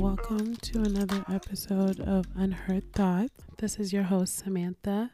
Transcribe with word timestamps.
welcome 0.00 0.56
to 0.56 0.78
another 0.78 1.22
episode 1.30 2.00
of 2.00 2.24
Unheard 2.34 2.90
Thoughts. 2.94 3.44
This 3.58 3.78
is 3.78 3.92
your 3.92 4.04
host, 4.04 4.38
Samantha, 4.38 5.10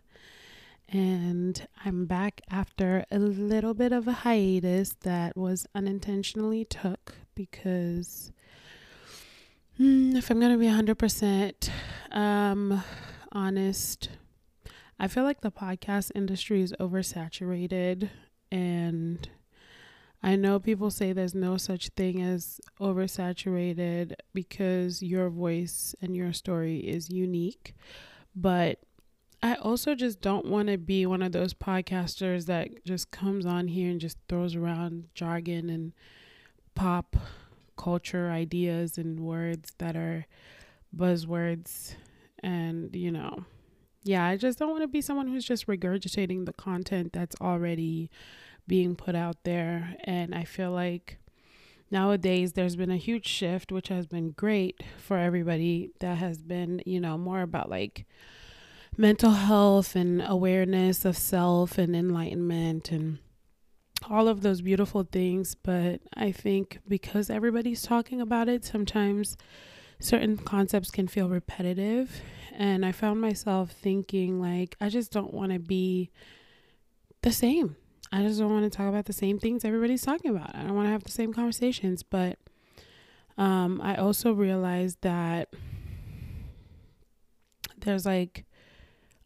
and 0.89 1.67
I'm 1.85 2.07
back 2.07 2.41
after 2.49 3.05
a 3.11 3.19
little 3.19 3.75
bit 3.75 3.91
of 3.91 4.07
a 4.07 4.13
hiatus 4.13 4.95
that 5.01 5.37
was 5.37 5.67
unintentionally 5.75 6.65
took 6.65 7.17
because 7.35 8.31
mm, 9.81 10.15
if 10.15 10.31
I'm 10.31 10.39
going 10.39 10.53
to 10.53 10.59
be 10.59 10.67
100% 10.67 11.69
um, 12.13 12.85
honest, 13.33 14.11
I 15.01 15.09
feel 15.09 15.25
like 15.25 15.41
the 15.41 15.51
podcast 15.51 16.13
industry 16.15 16.63
is 16.63 16.73
oversaturated 16.79 18.09
and 18.53 19.29
I 20.23 20.37
know 20.37 20.59
people 20.59 20.91
say 20.91 21.13
there's 21.13 21.35
no 21.35 21.57
such 21.57 21.89
thing 21.91 22.23
as 22.23 22.61
oversaturated 22.81 24.15
because 24.35 25.03
your 25.03 25.29
voice 25.29 25.95
and 26.01 26.17
your 26.17 26.33
story 26.33 26.79
is 26.79 27.11
unique. 27.11 27.75
But 28.35 28.81
I 29.43 29.55
also 29.57 29.95
just 29.95 30.21
don't 30.21 30.47
want 30.47 30.69
to 30.69 30.79
be 30.79 31.07
one 31.07 31.23
of 31.23 31.33
those 31.33 31.55
podcasters 31.55 32.47
that 32.47 32.85
just 32.85 33.11
comes 33.11 33.47
on 33.47 33.69
here 33.69 33.91
and 33.91 34.01
just 34.01 34.19
throws 34.29 34.57
around 34.57 35.09
jargon 35.15 35.71
and 35.71 35.93
pop 36.75 37.17
culture 37.77 38.31
ideas 38.31 38.99
and 38.99 39.21
words 39.21 39.73
that 39.79 39.97
are 39.97 40.27
buzzwords. 40.97 41.95
And, 42.43 42.95
you 42.97 43.11
know, 43.11 43.45
yeah, 44.03 44.25
I 44.25 44.37
just 44.37 44.59
don't 44.59 44.71
want 44.71 44.83
to 44.83 44.89
be 44.89 45.01
someone 45.01 45.29
who's 45.29 45.45
just 45.45 45.67
regurgitating 45.67 46.47
the 46.47 46.53
content 46.53 47.13
that's 47.13 47.37
already 47.41 48.11
being 48.67 48.97
put 48.97 49.15
out 49.15 49.37
there. 49.45 49.97
And 50.05 50.35
I 50.35 50.45
feel 50.45 50.71
like 50.71 51.19
nowadays 51.91 52.53
there's 52.53 52.77
been 52.77 52.91
a 52.91 52.97
huge 52.97 53.27
shift, 53.27 53.73
which 53.73 53.89
has 53.89 54.07
been 54.07 54.31
great 54.33 54.83
for 54.99 55.19
everybody, 55.19 55.91
that 56.01 56.19
has 56.19 56.39
been, 56.39 56.83
you 56.85 57.01
know, 57.01 57.17
more 57.17 57.43
about 57.43 57.71
like 57.71 58.07
mental 58.97 59.33
health 59.33 59.95
and 59.95 60.23
awareness 60.27 61.05
of 61.05 61.17
self 61.17 61.79
and 61.79 61.95
enlightenment 61.95 62.91
and 62.91 63.19
all 64.09 64.29
of 64.29 64.43
those 64.43 64.61
beautiful 64.61 65.05
things. 65.05 65.55
But 65.55 66.01
I 66.15 66.33
think 66.33 66.79
because 66.89 67.31
everybody's 67.31 67.83
talking 67.83 68.21
about 68.21 68.49
it, 68.49 68.65
sometimes 68.65 69.37
certain 70.01 70.37
concepts 70.37 70.91
can 70.91 71.09
feel 71.09 71.29
repetitive. 71.29 72.21
And 72.53 72.87
I 72.87 72.93
found 72.93 73.21
myself 73.21 73.71
thinking, 73.71 74.41
like, 74.41 74.77
I 74.81 74.89
just 74.89 75.13
don't 75.13 75.35
want 75.35 75.53
to 75.53 75.59
be 75.59 76.11
the 77.23 77.33
same. 77.33 77.77
I 78.13 78.23
just 78.23 78.39
don't 78.39 78.53
want 78.53 78.71
to 78.71 78.77
talk 78.77 78.89
about 78.89 79.07
the 79.07 79.13
same 79.13 79.39
things 79.39 79.65
everybody's 79.65 80.03
talking 80.03 80.31
about. 80.31 80.55
I 80.55 80.63
don't 80.63 80.75
want 80.75 80.87
to 80.87 80.93
have 80.93 81.05
the 81.05 81.11
same 81.11 81.33
conversations. 81.33 82.03
But 82.03 82.39
um, 83.37 83.81
I 83.83 83.97
also 83.97 84.33
realized 84.33 84.99
that 85.03 85.49
there's 87.79 88.07
like 88.07 88.45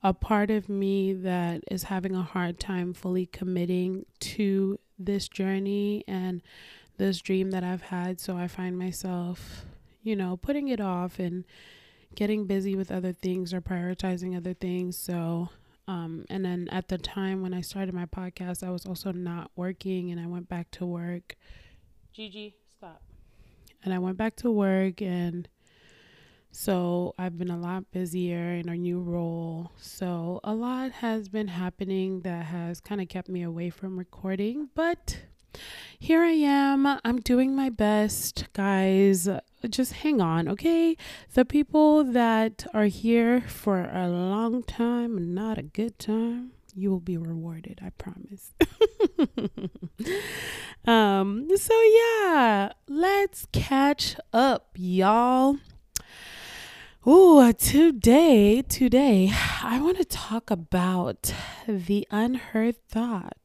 a 0.02 0.14
part 0.14 0.50
of 0.50 0.68
me 0.68 1.12
that 1.12 1.62
is 1.70 1.84
having 1.84 2.16
a 2.16 2.22
hard 2.22 2.58
time 2.58 2.94
fully 2.94 3.26
committing 3.26 4.06
to 4.20 4.78
this 4.98 5.28
journey 5.28 6.04
and 6.08 6.42
this 6.96 7.20
dream 7.20 7.50
that 7.50 7.64
I've 7.64 7.82
had. 7.82 8.20
So 8.20 8.36
I 8.36 8.48
find 8.48 8.78
myself, 8.78 9.64
you 10.02 10.16
know, 10.16 10.36
putting 10.36 10.68
it 10.68 10.80
off 10.80 11.18
and 11.18 11.44
getting 12.14 12.46
busy 12.46 12.74
with 12.74 12.90
other 12.90 13.12
things 13.12 13.52
or 13.54 13.60
prioritizing 13.60 14.36
other 14.36 14.54
things. 14.54 14.96
So 14.96 15.50
um, 15.90 16.24
and 16.30 16.44
then 16.44 16.68
at 16.70 16.86
the 16.86 16.98
time 16.98 17.42
when 17.42 17.52
I 17.52 17.62
started 17.62 17.92
my 17.92 18.06
podcast, 18.06 18.62
I 18.62 18.70
was 18.70 18.86
also 18.86 19.10
not 19.10 19.50
working 19.56 20.12
and 20.12 20.20
I 20.20 20.26
went 20.28 20.48
back 20.48 20.70
to 20.72 20.86
work. 20.86 21.36
Gigi, 22.12 22.54
stop. 22.76 23.02
And 23.82 23.92
I 23.92 23.98
went 23.98 24.16
back 24.16 24.36
to 24.36 24.52
work 24.52 25.02
and 25.02 25.48
so 26.52 27.12
I've 27.18 27.36
been 27.36 27.50
a 27.50 27.58
lot 27.58 27.90
busier 27.90 28.52
in 28.54 28.68
a 28.68 28.76
new 28.76 29.00
role. 29.00 29.72
So 29.78 30.38
a 30.44 30.54
lot 30.54 30.92
has 30.92 31.28
been 31.28 31.48
happening 31.48 32.20
that 32.20 32.44
has 32.46 32.80
kind 32.80 33.00
of 33.00 33.08
kept 33.08 33.28
me 33.28 33.42
away 33.42 33.70
from 33.70 33.98
recording, 33.98 34.68
but 34.76 35.18
here 35.98 36.22
I 36.22 36.32
am. 36.32 36.86
I'm 37.04 37.20
doing 37.20 37.54
my 37.54 37.68
best, 37.68 38.44
guys. 38.54 39.28
Just 39.68 39.92
hang 39.92 40.20
on, 40.20 40.48
okay? 40.48 40.96
The 41.34 41.44
people 41.44 42.04
that 42.04 42.66
are 42.72 42.86
here 42.86 43.42
for 43.42 43.90
a 43.92 44.08
long 44.08 44.62
time 44.62 45.34
not 45.34 45.58
a 45.58 45.62
good 45.62 45.98
time, 45.98 46.52
you 46.74 46.90
will 46.90 47.00
be 47.00 47.18
rewarded, 47.18 47.80
I 47.84 47.90
promise. 47.90 48.52
um, 50.86 51.48
so 51.54 51.74
yeah, 51.82 52.72
let's 52.88 53.46
catch 53.52 54.16
up, 54.32 54.70
y'all. 54.76 55.58
Ooh, 57.06 57.52
today, 57.52 58.62
today, 58.62 59.32
I 59.62 59.80
want 59.80 59.98
to 59.98 60.04
talk 60.04 60.50
about 60.50 61.32
the 61.66 62.06
unheard 62.10 62.76
thought. 62.88 63.36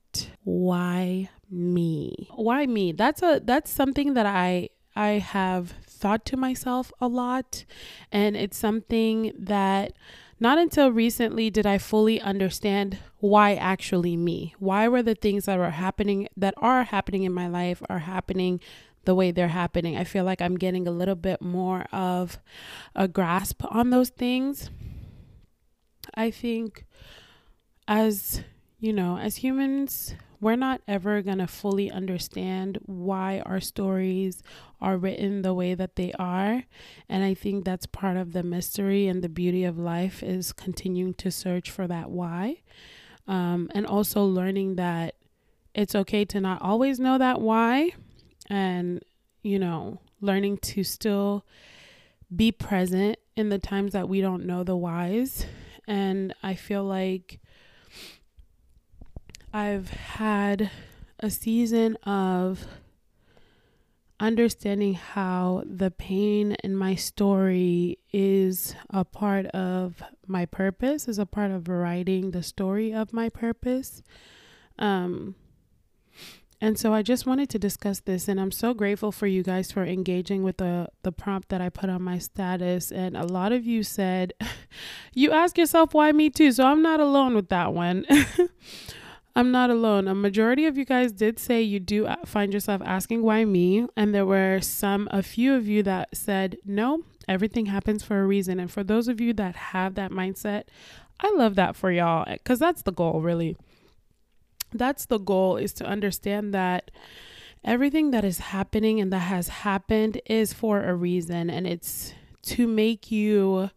Why 0.43 1.29
me? 1.49 2.29
Why 2.35 2.65
me? 2.65 2.91
That's 2.91 3.21
a 3.21 3.41
that's 3.43 3.71
something 3.71 4.13
that 4.13 4.25
I 4.25 4.69
I 4.95 5.19
have 5.19 5.71
thought 5.87 6.25
to 6.25 6.37
myself 6.37 6.91
a 6.99 7.07
lot 7.07 7.65
and 8.11 8.35
it's 8.35 8.57
something 8.57 9.33
that 9.37 9.93
not 10.39 10.57
until 10.57 10.91
recently 10.91 11.49
did 11.49 11.65
I 11.65 11.77
fully 11.77 12.19
understand 12.19 12.97
why 13.19 13.55
actually 13.55 14.17
me. 14.17 14.53
Why 14.59 14.87
were 14.87 15.03
the 15.03 15.15
things 15.15 15.45
that 15.45 15.57
were 15.57 15.71
happening 15.71 16.27
that 16.35 16.53
are 16.57 16.83
happening 16.83 17.23
in 17.23 17.33
my 17.33 17.47
life 17.47 17.81
are 17.89 17.99
happening 17.99 18.59
the 19.05 19.15
way 19.15 19.31
they're 19.31 19.47
happening. 19.47 19.95
I 19.95 20.03
feel 20.03 20.23
like 20.23 20.41
I'm 20.41 20.57
getting 20.57 20.87
a 20.87 20.91
little 20.91 21.15
bit 21.15 21.41
more 21.41 21.85
of 21.91 22.39
a 22.95 23.07
grasp 23.07 23.63
on 23.69 23.91
those 23.91 24.09
things. 24.09 24.69
I 26.13 26.31
think 26.31 26.85
as 27.87 28.43
you 28.79 28.91
know, 28.91 29.17
as 29.17 29.37
humans, 29.37 30.15
we're 30.39 30.55
not 30.55 30.81
ever 30.87 31.21
going 31.21 31.37
to 31.37 31.47
fully 31.47 31.89
understand 31.89 32.79
why 32.85 33.41
our 33.45 33.59
stories 33.59 34.43
are 34.81 34.97
written 34.97 35.41
the 35.41 35.53
way 35.53 35.73
that 35.73 35.95
they 35.95 36.11
are. 36.19 36.63
And 37.09 37.23
i 37.23 37.33
think 37.33 37.65
that's 37.65 37.85
part 37.85 38.17
of 38.17 38.33
the 38.33 38.43
mystery 38.43 39.07
and 39.07 39.23
the 39.23 39.29
beauty 39.29 39.63
of 39.63 39.77
life 39.77 40.21
is 40.21 40.53
continuing 40.53 41.13
to 41.15 41.31
search 41.31 41.69
for 41.69 41.87
that 41.87 42.09
why. 42.09 42.61
Um, 43.27 43.69
and 43.73 43.87
also 43.87 44.23
learning 44.23 44.75
that 44.75 45.15
it's 45.73 45.95
okay 45.95 46.25
to 46.25 46.39
not 46.39 46.61
always 46.61 46.99
know 46.99 47.17
that 47.17 47.41
why 47.41 47.91
and 48.49 49.03
you 49.41 49.57
know 49.57 49.99
learning 50.21 50.57
to 50.57 50.83
still 50.83 51.45
be 52.35 52.51
present 52.51 53.17
in 53.35 53.49
the 53.49 53.59
times 53.59 53.93
that 53.93 54.07
we 54.07 54.21
don't 54.21 54.45
know 54.45 54.63
the 54.63 54.75
whys. 54.75 55.45
And 55.87 56.33
i 56.43 56.55
feel 56.55 56.83
like 56.83 57.39
I've 59.55 59.89
had 59.89 60.69
a 61.17 61.29
season 61.29 61.95
of 62.03 62.67
understanding 64.19 64.95
how 64.95 65.63
the 65.65 65.91
pain 65.91 66.57
in 66.61 66.75
my 66.75 66.95
story 66.95 67.99
is 68.11 68.75
a 68.89 69.05
part 69.05 69.45
of 69.45 70.03
my 70.27 70.45
purpose, 70.45 71.07
is 71.07 71.19
a 71.19 71.25
part 71.25 71.51
of 71.51 71.69
writing 71.69 72.31
the 72.31 72.43
story 72.43 72.93
of 72.93 73.13
my 73.13 73.29
purpose. 73.29 74.03
Um, 74.77 75.35
and 76.59 76.77
so 76.77 76.93
I 76.93 77.01
just 77.01 77.25
wanted 77.25 77.49
to 77.51 77.57
discuss 77.57 78.01
this 78.01 78.27
and 78.27 78.41
I'm 78.41 78.51
so 78.51 78.73
grateful 78.73 79.13
for 79.13 79.25
you 79.25 79.41
guys 79.41 79.71
for 79.71 79.85
engaging 79.85 80.43
with 80.43 80.57
the 80.57 80.89
the 81.03 81.13
prompt 81.13 81.47
that 81.47 81.61
I 81.61 81.69
put 81.69 81.89
on 81.89 82.01
my 82.01 82.17
status 82.17 82.91
and 82.91 83.15
a 83.15 83.25
lot 83.25 83.53
of 83.53 83.65
you 83.65 83.83
said 83.83 84.33
you 85.13 85.31
ask 85.31 85.57
yourself 85.57 85.93
why 85.93 86.11
me 86.11 86.29
too. 86.29 86.51
So 86.51 86.65
I'm 86.65 86.81
not 86.81 86.99
alone 86.99 87.35
with 87.35 87.47
that 87.47 87.73
one. 87.73 88.05
I'm 89.35 89.51
not 89.51 89.69
alone. 89.69 90.07
A 90.07 90.15
majority 90.15 90.65
of 90.65 90.77
you 90.77 90.85
guys 90.85 91.11
did 91.11 91.39
say 91.39 91.61
you 91.61 91.79
do 91.81 92.05
uh, 92.05 92.15
find 92.25 92.53
yourself 92.53 92.81
asking 92.85 93.21
why 93.21 93.43
me, 93.43 93.85
and 93.97 94.15
there 94.15 94.25
were 94.25 94.61
some, 94.61 95.09
a 95.11 95.21
few 95.21 95.53
of 95.53 95.67
you 95.67 95.83
that 95.83 96.15
said, 96.15 96.57
no, 96.63 97.03
everything 97.27 97.65
happens 97.65 98.01
for 98.01 98.21
a 98.21 98.25
reason. 98.25 98.61
And 98.61 98.71
for 98.71 98.83
those 98.83 99.09
of 99.09 99.19
you 99.19 99.33
that 99.33 99.55
have 99.57 99.95
that 99.95 100.11
mindset, 100.11 100.63
I 101.19 101.33
love 101.35 101.55
that 101.55 101.75
for 101.75 101.91
y'all 101.91 102.25
because 102.31 102.59
that's 102.59 102.83
the 102.83 102.93
goal, 102.93 103.21
really. 103.21 103.57
That's 104.73 105.05
the 105.05 105.19
goal 105.19 105.57
is 105.57 105.73
to 105.73 105.85
understand 105.85 106.53
that 106.53 106.91
everything 107.63 108.11
that 108.11 108.23
is 108.23 108.39
happening 108.39 109.01
and 109.01 109.11
that 109.11 109.19
has 109.19 109.49
happened 109.49 110.21
is 110.25 110.53
for 110.53 110.81
a 110.83 110.95
reason, 110.95 111.49
and 111.49 111.67
it's 111.67 112.13
to 112.43 112.67
make 112.67 113.11
you 113.11 113.69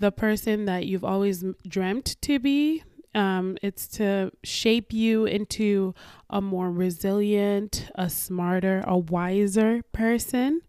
the 0.00 0.10
person 0.10 0.64
that 0.64 0.86
you've 0.86 1.04
always 1.04 1.44
dreamt 1.68 2.16
to 2.22 2.38
be 2.38 2.82
um, 3.14 3.56
it's 3.62 3.86
to 3.88 4.30
shape 4.44 4.92
you 4.92 5.24
into 5.24 5.94
a 6.28 6.40
more 6.40 6.70
resilient, 6.70 7.90
a 7.94 8.08
smarter, 8.08 8.84
a 8.86 8.96
wiser 8.96 9.82
person. 9.92 10.62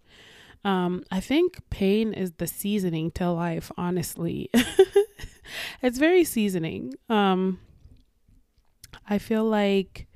Um, 0.63 1.03
I 1.11 1.19
think 1.19 1.59
pain 1.69 2.13
is 2.13 2.33
the 2.33 2.47
seasoning 2.47 3.11
to 3.11 3.31
life, 3.31 3.71
honestly. 3.77 4.49
it's 5.81 5.97
very 5.97 6.23
seasoning. 6.23 6.93
Um, 7.09 7.59
I 9.07 9.17
feel 9.17 9.45
like 9.45 10.07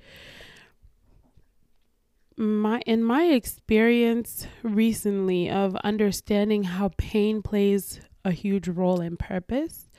my 2.37 2.81
in 2.85 3.03
my 3.03 3.25
experience 3.25 4.45
recently 4.61 5.49
of 5.49 5.75
understanding 5.77 6.63
how 6.63 6.91
pain 6.97 7.41
plays 7.41 8.01
a 8.25 8.31
huge 8.31 8.67
role 8.67 8.99
in 8.99 9.15
purpose 9.15 9.89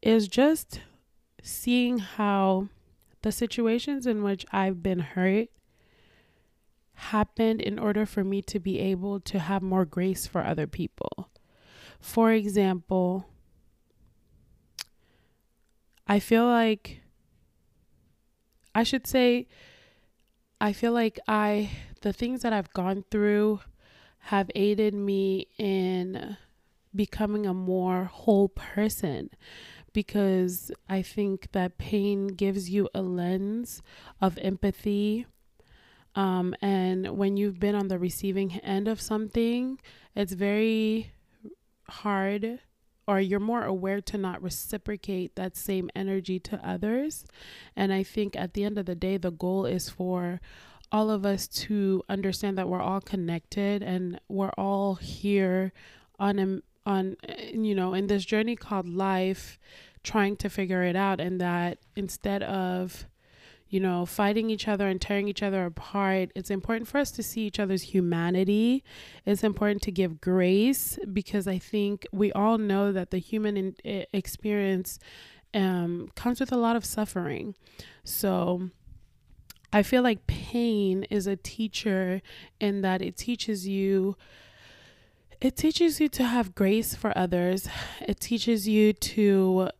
is 0.00 0.28
just 0.28 0.80
seeing 1.42 1.98
how 1.98 2.68
the 3.22 3.32
situations 3.32 4.06
in 4.06 4.22
which 4.22 4.46
I've 4.52 4.82
been 4.82 5.00
hurt 5.00 5.48
happened 6.94 7.60
in 7.60 7.78
order 7.78 8.06
for 8.06 8.22
me 8.22 8.42
to 8.42 8.58
be 8.58 8.78
able 8.78 9.20
to 9.20 9.38
have 9.38 9.62
more 9.62 9.84
grace 9.84 10.26
for 10.26 10.44
other 10.44 10.66
people. 10.66 11.28
For 12.00 12.32
example, 12.32 13.26
I 16.06 16.18
feel 16.18 16.46
like 16.46 17.00
I 18.74 18.82
should 18.82 19.06
say 19.06 19.46
I 20.60 20.72
feel 20.72 20.92
like 20.92 21.18
I 21.26 21.70
the 22.02 22.12
things 22.12 22.42
that 22.42 22.52
I've 22.52 22.72
gone 22.72 23.04
through 23.10 23.60
have 24.26 24.50
aided 24.54 24.94
me 24.94 25.48
in 25.58 26.36
becoming 26.94 27.46
a 27.46 27.54
more 27.54 28.04
whole 28.04 28.48
person 28.48 29.30
because 29.92 30.70
I 30.88 31.02
think 31.02 31.52
that 31.52 31.78
pain 31.78 32.28
gives 32.28 32.70
you 32.70 32.88
a 32.94 33.02
lens 33.02 33.82
of 34.20 34.38
empathy. 34.38 35.26
Um, 36.14 36.54
and 36.60 37.16
when 37.16 37.36
you've 37.36 37.60
been 37.60 37.74
on 37.74 37.88
the 37.88 37.98
receiving 37.98 38.58
end 38.60 38.88
of 38.88 39.00
something, 39.00 39.78
it's 40.14 40.32
very 40.32 41.12
hard 41.88 42.60
or 43.06 43.20
you're 43.20 43.40
more 43.40 43.64
aware 43.64 44.00
to 44.00 44.16
not 44.16 44.42
reciprocate 44.42 45.34
that 45.34 45.56
same 45.56 45.90
energy 45.94 46.38
to 46.38 46.56
others. 46.66 47.24
And 47.74 47.92
I 47.92 48.02
think 48.02 48.36
at 48.36 48.54
the 48.54 48.64
end 48.64 48.78
of 48.78 48.86
the 48.86 48.94
day, 48.94 49.16
the 49.16 49.32
goal 49.32 49.66
is 49.66 49.88
for 49.88 50.40
all 50.92 51.10
of 51.10 51.26
us 51.26 51.48
to 51.48 52.02
understand 52.08 52.58
that 52.58 52.68
we're 52.68 52.80
all 52.80 53.00
connected 53.00 53.82
and 53.82 54.20
we're 54.28 54.52
all 54.56 54.96
here 54.96 55.72
on 56.18 56.38
a 56.38 56.60
on 56.84 57.16
you 57.52 57.74
know 57.74 57.94
in 57.94 58.06
this 58.06 58.24
journey 58.24 58.56
called 58.56 58.88
life 58.88 59.58
trying 60.02 60.36
to 60.36 60.48
figure 60.48 60.82
it 60.82 60.96
out 60.96 61.20
and 61.20 61.40
that 61.40 61.78
instead 61.94 62.42
of 62.42 63.06
you 63.68 63.78
know 63.78 64.04
fighting 64.04 64.50
each 64.50 64.66
other 64.66 64.88
and 64.88 65.00
tearing 65.00 65.28
each 65.28 65.42
other 65.42 65.64
apart 65.64 66.30
it's 66.34 66.50
important 66.50 66.88
for 66.88 66.98
us 66.98 67.10
to 67.10 67.22
see 67.22 67.42
each 67.42 67.60
other's 67.60 67.82
humanity. 67.82 68.84
It's 69.24 69.44
important 69.44 69.82
to 69.82 69.92
give 69.92 70.20
grace 70.20 70.98
because 71.12 71.46
i 71.46 71.58
think 71.58 72.06
we 72.12 72.32
all 72.32 72.58
know 72.58 72.92
that 72.92 73.10
the 73.10 73.18
human 73.18 73.56
in, 73.56 74.06
experience 74.12 74.98
um, 75.54 76.10
comes 76.14 76.40
with 76.40 76.50
a 76.50 76.56
lot 76.56 76.76
of 76.76 76.84
suffering. 76.84 77.54
So 78.04 78.70
i 79.72 79.82
feel 79.82 80.02
like 80.02 80.26
pain 80.26 81.04
is 81.04 81.26
a 81.26 81.36
teacher 81.36 82.20
in 82.60 82.82
that 82.82 83.00
it 83.00 83.16
teaches 83.16 83.68
you 83.68 84.16
it 85.42 85.56
teaches 85.56 86.00
you 86.00 86.08
to 86.08 86.22
have 86.22 86.54
grace 86.54 86.94
for 86.94 87.16
others. 87.18 87.68
It 88.00 88.20
teaches 88.20 88.68
you 88.68 88.92
to 88.92 89.70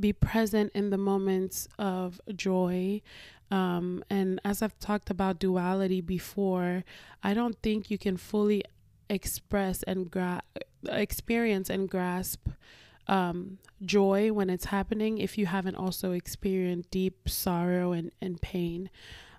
be 0.00 0.12
present 0.14 0.72
in 0.74 0.88
the 0.88 0.96
moments 0.96 1.68
of 1.78 2.18
joy. 2.34 3.02
Um, 3.50 4.02
and 4.08 4.40
as 4.42 4.62
I've 4.62 4.78
talked 4.78 5.10
about 5.10 5.38
duality 5.38 6.00
before, 6.00 6.84
I 7.22 7.34
don't 7.34 7.60
think 7.62 7.90
you 7.90 7.98
can 7.98 8.16
fully 8.16 8.64
express 9.10 9.82
and 9.82 10.10
gra- 10.10 10.42
experience 10.88 11.68
and 11.68 11.90
grasp 11.90 12.48
um, 13.06 13.58
joy 13.84 14.32
when 14.32 14.48
it's 14.48 14.66
happening 14.66 15.18
if 15.18 15.36
you 15.36 15.44
haven't 15.44 15.76
also 15.76 16.12
experienced 16.12 16.90
deep 16.90 17.28
sorrow 17.28 17.92
and, 17.92 18.12
and 18.22 18.40
pain. 18.40 18.88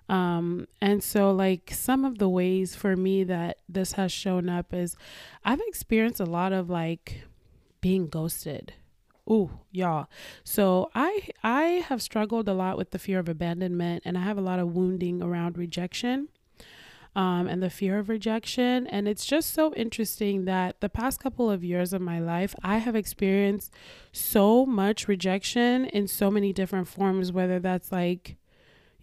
Um, 0.08 0.68
and 0.80 1.02
so, 1.02 1.30
like, 1.32 1.70
some 1.72 2.04
of 2.04 2.18
the 2.18 2.28
ways 2.28 2.74
for 2.76 2.96
me 2.96 3.24
that 3.24 3.58
this 3.68 3.92
has 3.92 4.12
shown 4.12 4.48
up 4.48 4.74
is 4.74 4.96
I've 5.44 5.60
experienced 5.66 6.20
a 6.20 6.26
lot 6.26 6.52
of 6.52 6.68
like 6.68 7.22
being 7.80 8.08
ghosted. 8.08 8.74
Ooh, 9.30 9.58
y'all. 9.72 10.08
So 10.42 10.90
I 10.94 11.28
I 11.42 11.62
have 11.88 12.02
struggled 12.02 12.48
a 12.48 12.52
lot 12.52 12.76
with 12.76 12.90
the 12.90 12.98
fear 12.98 13.18
of 13.18 13.28
abandonment 13.28 14.02
and 14.04 14.18
I 14.18 14.22
have 14.22 14.36
a 14.36 14.42
lot 14.42 14.58
of 14.58 14.74
wounding 14.74 15.22
around 15.22 15.56
rejection. 15.56 16.28
Um, 17.16 17.46
and 17.46 17.62
the 17.62 17.70
fear 17.70 18.00
of 18.00 18.08
rejection. 18.08 18.88
And 18.88 19.06
it's 19.06 19.24
just 19.24 19.54
so 19.54 19.72
interesting 19.74 20.46
that 20.46 20.80
the 20.80 20.88
past 20.88 21.20
couple 21.20 21.48
of 21.48 21.62
years 21.62 21.92
of 21.92 22.00
my 22.00 22.18
life, 22.18 22.56
I 22.64 22.78
have 22.78 22.96
experienced 22.96 23.72
so 24.10 24.66
much 24.66 25.06
rejection 25.06 25.84
in 25.84 26.08
so 26.08 26.28
many 26.28 26.52
different 26.52 26.88
forms, 26.88 27.30
whether 27.30 27.60
that's 27.60 27.92
like 27.92 28.36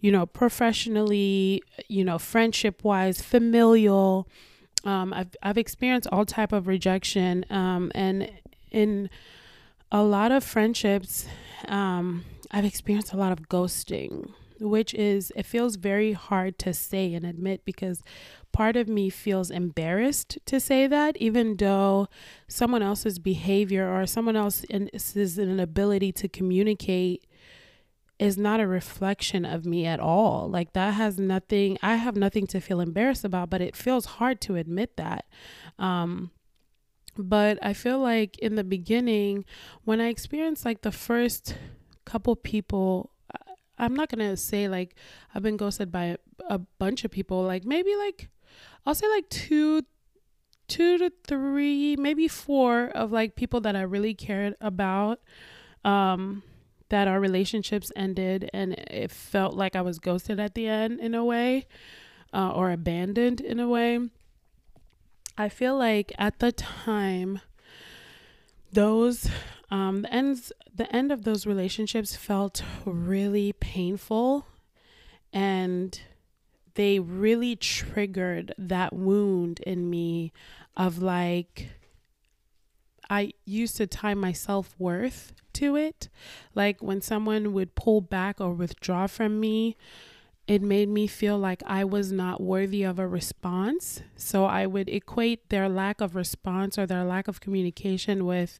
you 0.02 0.10
know, 0.10 0.26
professionally, 0.26 1.62
you 1.88 2.04
know, 2.04 2.18
friendship 2.18 2.84
wise, 2.84 3.22
familial. 3.22 4.28
Um, 4.84 5.14
I've 5.14 5.34
I've 5.42 5.56
experienced 5.56 6.08
all 6.10 6.26
type 6.26 6.52
of 6.52 6.66
rejection, 6.66 7.46
um, 7.48 7.92
and 7.94 8.30
in 8.70 9.08
a 9.92 10.02
lot 10.02 10.32
of 10.32 10.42
friendships, 10.42 11.26
um, 11.68 12.24
I've 12.50 12.64
experienced 12.64 13.12
a 13.12 13.16
lot 13.16 13.30
of 13.30 13.48
ghosting, 13.48 14.32
which 14.60 14.92
is 14.94 15.32
it 15.36 15.46
feels 15.46 15.76
very 15.76 16.14
hard 16.14 16.58
to 16.58 16.74
say 16.74 17.14
and 17.14 17.24
admit 17.24 17.64
because 17.64 18.02
part 18.50 18.76
of 18.76 18.88
me 18.88 19.08
feels 19.08 19.52
embarrassed 19.52 20.36
to 20.46 20.58
say 20.58 20.88
that, 20.88 21.16
even 21.18 21.56
though 21.56 22.08
someone 22.48 22.82
else's 22.82 23.20
behavior 23.20 23.88
or 23.88 24.04
someone 24.06 24.34
else's 24.34 25.38
inability 25.38 26.10
to 26.10 26.28
communicate 26.28 27.24
is 28.18 28.38
not 28.38 28.60
a 28.60 28.66
reflection 28.66 29.44
of 29.44 29.66
me 29.66 29.86
at 29.86 30.00
all. 30.00 30.48
Like 30.48 30.72
that 30.74 30.94
has 30.94 31.18
nothing, 31.18 31.78
I 31.82 31.96
have 31.96 32.16
nothing 32.16 32.46
to 32.48 32.60
feel 32.60 32.80
embarrassed 32.80 33.24
about, 33.24 33.50
but 33.50 33.60
it 33.60 33.76
feels 33.76 34.04
hard 34.04 34.40
to 34.42 34.56
admit 34.56 34.96
that. 34.96 35.26
Um, 35.78 36.30
but 37.16 37.58
I 37.62 37.72
feel 37.72 37.98
like 37.98 38.38
in 38.38 38.54
the 38.54 38.64
beginning, 38.64 39.44
when 39.84 40.00
I 40.00 40.08
experienced 40.08 40.64
like 40.64 40.82
the 40.82 40.92
first 40.92 41.56
couple 42.04 42.36
people, 42.36 43.10
I'm 43.78 43.94
not 43.94 44.08
gonna 44.08 44.36
say 44.36 44.68
like 44.68 44.94
I've 45.34 45.42
been 45.42 45.56
ghosted 45.56 45.90
by 45.90 46.16
a 46.48 46.58
bunch 46.58 47.04
of 47.04 47.10
people, 47.10 47.42
like 47.42 47.64
maybe 47.64 47.94
like 47.96 48.28
I'll 48.86 48.94
say 48.94 49.08
like 49.08 49.28
two 49.28 49.82
two 50.68 50.96
to 50.98 51.12
three, 51.26 51.96
maybe 51.96 52.28
four 52.28 52.86
of 52.94 53.12
like 53.12 53.34
people 53.34 53.60
that 53.62 53.76
I 53.76 53.82
really 53.82 54.14
cared 54.14 54.54
about. 54.60 55.20
Um, 55.84 56.42
that 56.92 57.08
our 57.08 57.18
relationships 57.18 57.90
ended 57.96 58.50
and 58.52 58.74
it 58.74 59.10
felt 59.10 59.54
like 59.54 59.74
I 59.74 59.80
was 59.80 59.98
ghosted 59.98 60.38
at 60.38 60.54
the 60.54 60.68
end 60.68 61.00
in 61.00 61.14
a 61.14 61.24
way 61.24 61.66
uh, 62.34 62.50
or 62.50 62.70
abandoned 62.70 63.40
in 63.40 63.58
a 63.58 63.66
way. 63.66 63.98
I 65.38 65.48
feel 65.48 65.74
like 65.74 66.12
at 66.18 66.38
the 66.38 66.52
time, 66.52 67.40
those 68.70 69.30
um, 69.70 70.02
the 70.02 70.12
ends 70.12 70.52
the 70.74 70.94
end 70.94 71.10
of 71.10 71.24
those 71.24 71.46
relationships 71.46 72.14
felt 72.14 72.62
really 72.84 73.54
painful 73.54 74.46
and 75.32 75.98
they 76.74 76.98
really 76.98 77.56
triggered 77.56 78.54
that 78.58 78.92
wound 78.92 79.60
in 79.60 79.88
me 79.88 80.30
of 80.76 81.00
like 81.00 81.68
I 83.08 83.32
used 83.46 83.78
to 83.78 83.86
tie 83.86 84.12
my 84.12 84.32
self 84.32 84.74
worth 84.78 85.32
to 85.54 85.76
it. 85.76 86.08
Like 86.54 86.82
when 86.82 87.00
someone 87.00 87.52
would 87.52 87.74
pull 87.74 88.00
back 88.00 88.40
or 88.40 88.52
withdraw 88.52 89.06
from 89.06 89.40
me, 89.40 89.76
it 90.46 90.60
made 90.60 90.88
me 90.88 91.06
feel 91.06 91.38
like 91.38 91.62
I 91.66 91.84
was 91.84 92.10
not 92.10 92.40
worthy 92.40 92.82
of 92.82 92.98
a 92.98 93.06
response. 93.06 94.02
So 94.16 94.44
I 94.44 94.66
would 94.66 94.88
equate 94.88 95.48
their 95.50 95.68
lack 95.68 96.00
of 96.00 96.16
response 96.16 96.78
or 96.78 96.86
their 96.86 97.04
lack 97.04 97.28
of 97.28 97.40
communication 97.40 98.26
with 98.26 98.58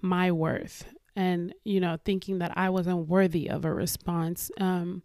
my 0.00 0.32
worth 0.32 0.86
and, 1.14 1.52
you 1.64 1.80
know, 1.80 1.98
thinking 2.04 2.38
that 2.38 2.52
I 2.56 2.70
wasn't 2.70 3.08
worthy 3.08 3.50
of 3.50 3.64
a 3.64 3.74
response. 3.74 4.50
Um, 4.58 5.02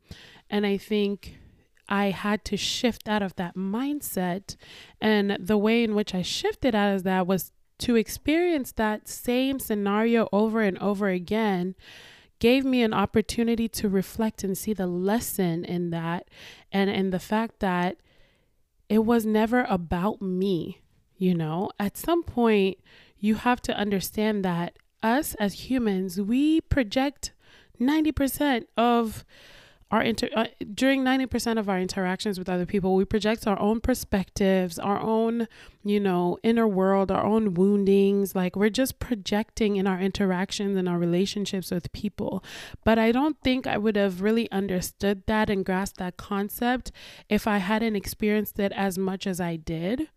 and 0.49 0.65
I 0.65 0.77
think 0.77 1.37
I 1.89 2.11
had 2.11 2.45
to 2.45 2.57
shift 2.57 3.09
out 3.09 3.21
of 3.21 3.35
that 3.35 3.55
mindset. 3.55 4.55
And 5.01 5.37
the 5.39 5.57
way 5.57 5.83
in 5.83 5.95
which 5.95 6.15
I 6.15 6.21
shifted 6.21 6.75
out 6.75 6.95
of 6.95 7.03
that 7.03 7.27
was 7.27 7.51
to 7.83 7.95
experience 7.95 8.71
that 8.73 9.07
same 9.07 9.59
scenario 9.59 10.27
over 10.31 10.61
and 10.61 10.77
over 10.79 11.09
again 11.09 11.75
gave 12.39 12.65
me 12.65 12.81
an 12.81 12.93
opportunity 12.93 13.69
to 13.69 13.87
reflect 13.87 14.43
and 14.43 14.57
see 14.57 14.73
the 14.73 14.87
lesson 14.87 15.63
in 15.63 15.89
that 15.91 16.27
and 16.71 16.89
in 16.89 17.11
the 17.11 17.19
fact 17.19 17.59
that 17.59 17.97
it 18.89 19.05
was 19.05 19.25
never 19.25 19.63
about 19.69 20.21
me 20.21 20.81
you 21.23 21.33
know? 21.33 21.69
At 21.79 21.97
some 21.97 22.23
point 22.23 22.79
you 23.17 23.35
have 23.35 23.61
to 23.61 23.77
understand 23.77 24.43
that 24.43 24.77
us 25.01 25.35
as 25.35 25.69
humans 25.69 26.19
we 26.19 26.61
project 26.61 27.31
90% 27.79 28.65
of 28.77 29.23
our 29.93 30.01
inter 30.01 30.27
uh, 30.35 30.47
during 30.73 31.03
90% 31.03 31.59
of 31.59 31.69
our 31.69 31.79
interactions 31.79 32.39
with 32.39 32.49
other 32.49 32.65
people 32.65 32.95
we 32.95 33.05
project 33.05 33.45
our 33.45 33.59
own 33.59 33.79
perspectives 33.79 34.79
our 34.79 34.99
own 34.99 35.47
you 35.83 35.99
know 35.99 36.39
inner 36.41 36.67
world 36.67 37.11
our 37.11 37.23
own 37.23 37.53
woundings. 37.53 38.35
Like 38.35 38.55
we're 38.55 38.69
just 38.69 38.97
projecting 38.97 39.75
in 39.75 39.85
our 39.85 39.99
interactions 39.99 40.75
and 40.77 40.89
our 40.89 40.97
relationships 40.97 41.69
with 41.69 41.91
people. 41.91 42.43
But 42.83 42.97
i 42.97 43.11
don't 43.11 43.37
think 43.41 43.67
i 43.67 43.77
would 43.77 43.95
have 43.95 44.21
really 44.21 44.49
understood 44.51 45.23
that 45.27 45.49
and 45.51 45.63
grasped 45.63 45.99
that 45.99 46.17
concept 46.17 46.91
if 47.29 47.45
i 47.45 47.57
hadn't 47.57 47.95
experienced 47.95 48.59
it 48.59 48.71
as 48.71 48.97
much 48.97 49.27
as 49.27 49.39
i 49.39 49.57
did. 49.57 50.09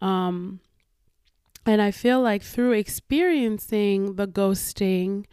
Um 0.00 0.60
and 1.66 1.82
i 1.82 1.90
feel 1.90 2.20
like 2.20 2.42
through 2.42 2.72
experiencing 2.72 4.14
the 4.14 4.28
ghosting 4.28 5.24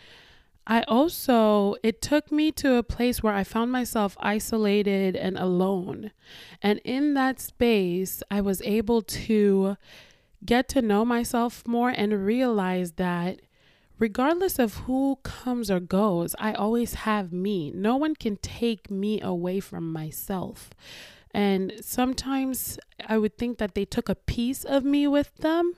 I 0.67 0.81
also, 0.87 1.75
it 1.83 2.01
took 2.01 2.31
me 2.31 2.51
to 2.53 2.75
a 2.75 2.83
place 2.83 3.21
where 3.21 3.33
I 3.33 3.43
found 3.43 3.71
myself 3.71 4.17
isolated 4.19 5.15
and 5.15 5.37
alone. 5.37 6.11
And 6.61 6.79
in 6.83 7.13
that 7.13 7.39
space, 7.39 8.23
I 8.31 8.41
was 8.41 8.61
able 8.63 9.03
to 9.03 9.77
get 10.43 10.67
to 10.69 10.81
know 10.81 11.05
myself 11.05 11.67
more 11.67 11.89
and 11.89 12.25
realize 12.25 12.93
that 12.93 13.41
regardless 13.99 14.57
of 14.57 14.73
who 14.85 15.19
comes 15.23 15.69
or 15.69 15.79
goes, 15.79 16.35
I 16.39 16.53
always 16.53 16.95
have 16.95 17.31
me. 17.31 17.71
No 17.71 17.95
one 17.95 18.15
can 18.15 18.37
take 18.37 18.89
me 18.89 19.21
away 19.21 19.59
from 19.59 19.91
myself. 19.93 20.71
And 21.31 21.73
sometimes 21.81 22.79
I 23.07 23.17
would 23.17 23.37
think 23.37 23.59
that 23.59 23.75
they 23.75 23.85
took 23.85 24.09
a 24.09 24.15
piece 24.15 24.63
of 24.63 24.83
me 24.83 25.05
with 25.05 25.35
them. 25.37 25.73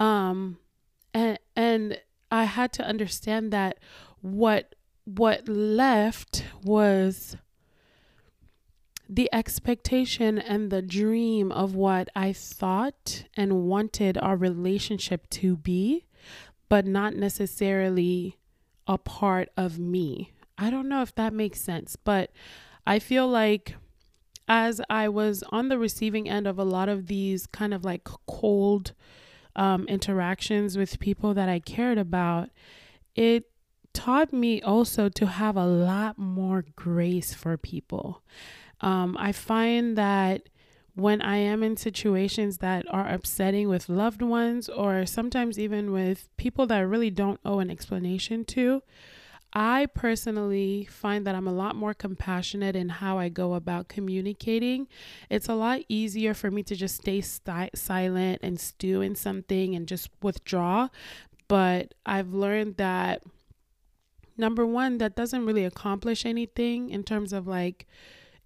Um, 0.00 0.58
and, 1.14 1.38
and, 1.54 2.00
I 2.30 2.44
had 2.44 2.72
to 2.74 2.86
understand 2.86 3.52
that 3.52 3.78
what 4.20 4.74
what 5.04 5.48
left 5.48 6.44
was 6.62 7.36
the 9.08 9.28
expectation 9.32 10.38
and 10.38 10.70
the 10.70 10.82
dream 10.82 11.50
of 11.50 11.74
what 11.74 12.08
I 12.14 12.32
thought 12.32 13.24
and 13.36 13.64
wanted 13.64 14.16
our 14.18 14.36
relationship 14.36 15.28
to 15.30 15.56
be, 15.56 16.06
but 16.68 16.86
not 16.86 17.16
necessarily 17.16 18.38
a 18.86 18.98
part 18.98 19.48
of 19.56 19.80
me. 19.80 20.32
I 20.56 20.70
don't 20.70 20.88
know 20.88 21.02
if 21.02 21.14
that 21.16 21.32
makes 21.32 21.60
sense, 21.60 21.96
but 21.96 22.30
I 22.86 23.00
feel 23.00 23.26
like 23.26 23.74
as 24.46 24.80
I 24.88 25.08
was 25.08 25.42
on 25.50 25.68
the 25.68 25.78
receiving 25.78 26.28
end 26.28 26.46
of 26.46 26.58
a 26.58 26.64
lot 26.64 26.88
of 26.88 27.06
these 27.06 27.46
kind 27.46 27.74
of 27.74 27.84
like 27.84 28.04
cold 28.26 28.92
um, 29.56 29.86
interactions 29.86 30.76
with 30.76 31.00
people 31.00 31.34
that 31.34 31.48
I 31.48 31.60
cared 31.60 31.98
about, 31.98 32.50
it 33.14 33.44
taught 33.92 34.32
me 34.32 34.62
also 34.62 35.08
to 35.08 35.26
have 35.26 35.56
a 35.56 35.66
lot 35.66 36.18
more 36.18 36.64
grace 36.76 37.34
for 37.34 37.56
people. 37.56 38.22
Um, 38.80 39.16
I 39.18 39.32
find 39.32 39.96
that 39.98 40.48
when 40.94 41.22
I 41.22 41.36
am 41.36 41.62
in 41.62 41.76
situations 41.76 42.58
that 42.58 42.84
are 42.90 43.08
upsetting 43.08 43.68
with 43.68 43.88
loved 43.88 44.22
ones 44.22 44.68
or 44.68 45.06
sometimes 45.06 45.58
even 45.58 45.92
with 45.92 46.28
people 46.36 46.66
that 46.66 46.78
I 46.78 46.82
really 46.82 47.10
don't 47.10 47.40
owe 47.44 47.60
an 47.60 47.70
explanation 47.70 48.44
to, 48.46 48.82
I 49.52 49.86
personally 49.86 50.86
find 50.90 51.26
that 51.26 51.34
I'm 51.34 51.48
a 51.48 51.52
lot 51.52 51.74
more 51.74 51.94
compassionate 51.94 52.76
in 52.76 52.88
how 52.88 53.18
I 53.18 53.28
go 53.28 53.54
about 53.54 53.88
communicating. 53.88 54.86
It's 55.28 55.48
a 55.48 55.54
lot 55.54 55.80
easier 55.88 56.34
for 56.34 56.50
me 56.50 56.62
to 56.64 56.76
just 56.76 56.96
stay 56.96 57.20
silent 57.20 58.40
and 58.42 58.60
stew 58.60 59.00
in 59.00 59.16
something 59.16 59.74
and 59.74 59.88
just 59.88 60.10
withdraw. 60.22 60.88
But 61.48 61.94
I've 62.06 62.32
learned 62.32 62.76
that 62.76 63.24
number 64.36 64.64
one, 64.64 64.98
that 64.98 65.16
doesn't 65.16 65.44
really 65.44 65.64
accomplish 65.64 66.24
anything 66.24 66.90
in 66.90 67.02
terms 67.02 67.32
of 67.32 67.46
like, 67.46 67.86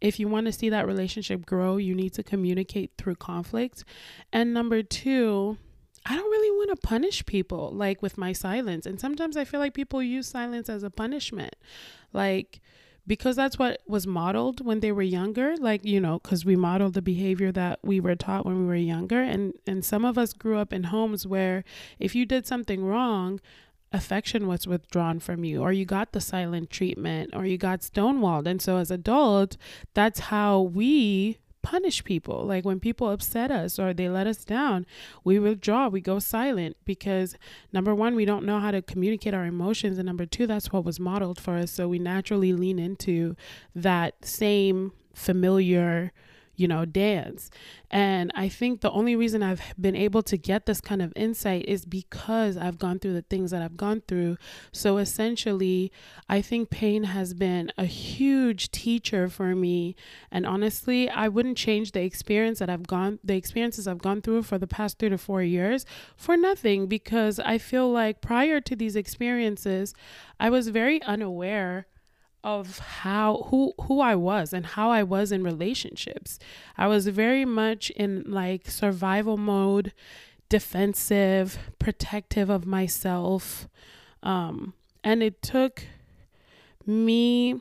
if 0.01 0.19
you 0.19 0.29
want 0.29 0.47
to 0.47 0.53
see 0.53 0.69
that 0.71 0.87
relationship 0.87 1.47
grow, 1.47 1.77
you 1.77 1.95
need 1.95 2.13
to 2.15 2.23
communicate 2.23 2.93
through 2.99 3.15
conflict. 3.15 3.85
And 4.33 4.53
number 4.53 4.83
two, 4.83 5.57
I 6.05 6.15
don't 6.15 6.31
really 6.31 6.51
want 6.51 6.71
to 6.71 6.87
punish 6.87 7.25
people 7.25 7.71
like 7.73 8.03
with 8.03 8.19
my 8.19 8.33
silence. 8.33 8.85
And 8.87 9.01
sometimes 9.01 9.37
I 9.37 9.45
feel 9.45 9.61
like 9.61 9.75
people 9.75 10.03
use 10.03 10.29
silence 10.29 10.69
as 10.69 10.83
a 10.83 10.91
punishment. 10.91 11.57
Like, 12.13 12.61
because 13.07 13.37
that's 13.37 13.59
what 13.59 13.81
was 13.87 14.07
modeled 14.07 14.65
when 14.65 14.81
they 14.81 14.93
were 14.93 15.03
younger 15.03 15.57
like 15.59 15.85
you 15.85 16.01
know 16.01 16.19
because 16.21 16.45
we 16.45 16.57
modeled 16.57 16.95
the 16.95 17.03
behavior 17.03 17.53
that 17.53 17.79
we 17.83 18.01
were 18.01 18.15
taught 18.15 18.47
when 18.47 18.61
we 18.61 18.67
were 18.67 18.75
younger 18.75 19.23
and 19.23 19.53
and 19.67 19.85
some 19.85 20.05
of 20.05 20.17
us 20.17 20.33
grew 20.33 20.57
up 20.57 20.73
in 20.73 20.85
homes 20.85 21.27
where 21.27 21.65
if 21.99 22.15
you 22.15 22.25
did 22.25 22.47
something 22.47 22.85
wrong 22.85 23.41
affection 23.93 24.47
was 24.47 24.67
withdrawn 24.67 25.21
from 25.21 25.45
you 25.45 25.63
or 25.63 25.73
you 25.73 25.85
got 25.85 26.13
the 26.13 26.21
silent 26.21 26.71
treatment 26.71 27.31
or 27.33 27.47
you 27.47 27.57
got 27.57 27.81
stonewalled 27.81 28.47
and 28.47 28.61
so 28.61 28.77
as 28.79 28.91
adults 28.91 29.57
that's 29.93 30.21
how 30.21 30.61
we 30.61 31.39
punish 31.65 32.05
people. 32.05 32.45
Like 32.45 32.65
when 32.65 32.79
people 32.79 33.11
upset 33.11 33.51
us 33.51 33.79
or 33.79 33.93
they 33.93 34.09
let 34.09 34.29
us 34.29 34.45
down, 34.45 34.87
we 35.25 35.39
withdraw, 35.39 35.89
we 35.89 36.01
go 36.01 36.19
silent 36.19 36.77
because 36.85 37.37
number 37.73 37.95
one, 37.95 38.15
we 38.15 38.27
don't 38.27 38.45
know 38.45 38.61
how 38.61 38.71
to 38.71 38.83
communicate 38.83 39.35
our 39.35 39.47
emotions. 39.47 39.99
And 39.99 40.07
number 40.07 40.27
two, 40.27 40.47
that's 40.47 40.71
what 40.71 40.85
was 40.85 41.01
modeled 41.01 41.41
for 41.41 41.57
us. 41.57 41.73
So 41.73 41.89
we 41.89 41.99
naturally 41.99 42.53
lean 42.53 42.79
into 42.79 43.35
that 43.75 44.25
same 44.25 44.93
familiar 45.15 46.13
you 46.57 46.69
know, 46.69 46.85
dance. 46.85 47.51
And 47.91 48.33
I 48.35 48.49
think 48.49 48.81
the 48.81 48.91
only 48.91 49.15
reason 49.15 49.43
I've 49.43 49.63
been 49.81 49.95
able 49.95 50.23
to 50.25 50.37
get 50.37 50.67
this 50.67 50.81
kind 50.81 51.01
of 51.01 51.13
insight 51.15 51.65
is 51.67 51.85
because 51.85 52.57
I've 52.57 52.79
gone 52.79 52.99
through 52.99 53.13
the 53.13 53.23
things 53.23 53.51
that 53.53 53.63
I've 53.63 53.77
gone 53.77 54.03
through. 54.07 54.37
So 54.73 54.99
essentially, 54.99 55.93
I 56.29 56.43
think 56.43 56.71
pain 56.71 57.05
has 57.05 57.35
been 57.35 57.73
a 57.79 57.85
huge 57.85 58.71
teacher 58.71 59.29
for 59.29 59.55
me. 59.55 59.95
And 60.31 60.45
honestly, 60.45 61.09
I 61.09 61.29
wouldn't 61.29 61.57
change 61.57 61.93
the 61.93 62.03
experience 62.03 62.59
that 62.59 62.71
I've 62.71 62.87
gone, 62.87 63.21
the 63.23 63.37
experiences 63.37 63.87
I've 63.87 64.03
gone 64.03 64.23
through 64.23 64.43
for 64.43 64.59
the 64.59 64.67
past 64.67 64.99
three 64.99 65.11
to 65.11 65.19
four 65.19 65.43
years 65.43 65.87
for 66.17 66.37
nothing 66.37 66.87
because 66.87 67.39
I 67.39 67.59
feel 67.59 67.91
like 67.91 68.21
prior 68.21 68.61
to 68.61 68.75
these 68.75 68.97
experiences, 68.97 69.95
I 70.41 70.51
was 70.51 70.69
very 70.69 71.01
unaware 71.03 71.87
of 72.45 72.79
how 72.79 73.47
who 73.49 73.73
who 73.81 74.01
I 74.01 74.15
was 74.15 74.53
and 74.53 74.67
how 74.67 74.91
I 74.91 75.03
was 75.03 75.33
in 75.33 75.43
relationships. 75.43 76.39
I 76.77 76.87
was 76.87 77.09
very 77.09 77.47
much 77.47 77.91
in 77.91 78.23
like 78.27 78.71
survival 78.71 79.39
mode, 79.39 79.93
defensive, 80.51 81.59
protective 81.79 82.51
of 82.51 82.67
myself. 82.67 83.67
Um 84.23 84.75
and 85.03 85.23
it 85.23 85.41
took 85.43 85.87
me 86.87 87.61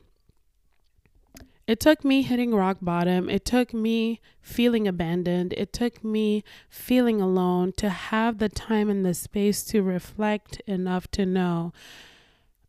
it 1.65 1.79
took 1.79 2.03
me 2.03 2.23
hitting 2.23 2.53
rock 2.53 2.79
bottom. 2.81 3.29
It 3.29 3.45
took 3.45 3.73
me 3.73 4.19
feeling 4.41 4.85
abandoned. 4.85 5.53
It 5.55 5.71
took 5.71 6.03
me 6.03 6.43
feeling 6.69 7.21
alone 7.21 7.71
to 7.77 7.89
have 7.89 8.37
the 8.37 8.49
time 8.49 8.89
and 8.89 9.05
the 9.05 9.13
space 9.13 9.63
to 9.67 9.81
reflect 9.81 10.61
enough 10.67 11.07
to 11.11 11.25
know 11.25 11.71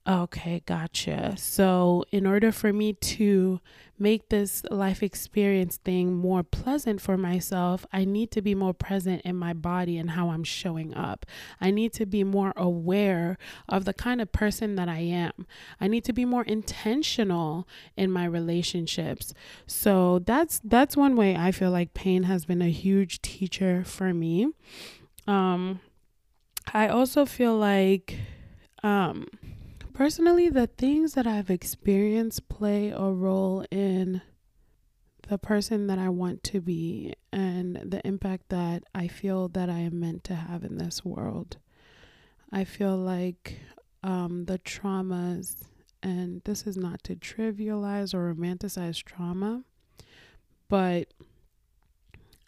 Okay, 0.07 0.63
gotcha. 0.67 1.35
So, 1.39 2.05
in 2.13 2.27
order 2.27 2.53
for 2.53 2.75
me 2.75 2.93
to 2.93 3.59
make 3.99 4.29
this 4.29 4.63
life 4.71 5.03
experience 5.03 5.79
thing 5.79 6.13
more 6.13 6.43
pleasant 6.43 7.01
for 7.01 7.17
myself, 7.17 7.87
I 7.91 8.05
need 8.05 8.31
to 8.33 8.43
be 8.43 8.55
more 8.55 8.75
present 8.75 9.23
in 9.23 9.35
my 9.35 9.55
body 9.55 9.97
and 9.97 10.11
how 10.11 10.29
I'm 10.29 10.45
showing 10.45 10.95
up. 10.95 11.25
I 11.59 11.71
need 11.71 11.95
to 11.95 12.05
be 12.05 12.23
more 12.23 12.53
aware 12.55 13.39
of 13.67 13.87
the 13.87 13.95
kind 13.95 14.21
of 14.21 14.31
person 14.31 14.75
that 14.75 14.91
I 14.91 14.99
am. 14.99 15.47
I 15.81 15.89
need 15.89 16.05
to 16.05 16.13
be 16.13 16.27
more 16.27 16.45
intentional 16.45 17.67
in 17.97 18.11
my 18.11 18.27
relationships. 18.27 19.33
So, 19.67 20.19
that's 20.19 20.61
that's 20.63 20.99
one 20.99 21.17
way 21.17 21.35
I 21.35 21.51
feel 21.51 21.71
like 21.71 21.95
pain 21.95 22.25
has 22.25 22.45
been 22.45 22.61
a 22.61 22.69
huge 22.71 23.23
teacher 23.23 23.85
for 23.85 24.13
me. 24.13 24.49
Um 25.27 25.81
I 26.75 26.89
also 26.89 27.25
feel 27.25 27.57
like 27.57 28.19
um 28.83 29.29
Personally, 29.95 30.49
the 30.49 30.67
things 30.67 31.15
that 31.15 31.25
I've 31.25 31.51
experienced 31.51 32.49
play 32.49 32.91
a 32.91 33.13
role 33.13 33.65
in 33.71 34.23
the 35.29 35.39
person 35.39 35.87
that 35.87 36.01
I 36.01 36.09
want 36.09 36.43
to 36.45 36.61
be 36.61 37.15
and 37.33 37.77
the 37.77 38.05
impact 38.05 38.49
that 38.49 38.83
I 38.93 39.07
feel 39.07 39.47
that 39.51 39.71
I 39.71 39.79
am 39.79 40.01
meant 40.01 40.25
to 40.25 40.35
have 40.35 40.65
in 40.65 40.79
this 40.79 41.05
world. 41.05 41.59
I 42.51 42.65
feel 42.65 42.97
like 42.97 43.61
um, 44.03 44.47
the 44.47 44.59
traumas, 44.59 45.63
and 46.03 46.43
this 46.45 46.67
is 46.67 46.77
not 46.77 47.05
to 47.05 47.15
trivialize 47.15 48.15
or 48.15 48.35
romanticize 48.35 49.01
trauma, 49.01 49.63
but 50.69 51.15